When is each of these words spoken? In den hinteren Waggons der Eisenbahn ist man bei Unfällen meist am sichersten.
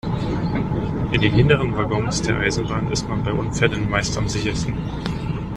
In 1.11 1.21
den 1.21 1.31
hinteren 1.31 1.77
Waggons 1.77 2.23
der 2.23 2.39
Eisenbahn 2.39 2.91
ist 2.91 3.07
man 3.07 3.23
bei 3.23 3.31
Unfällen 3.33 3.87
meist 3.87 4.17
am 4.17 4.27
sichersten. 4.27 4.73